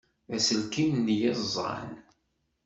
[0.29, 1.89] D aselkim n yiẓẓan!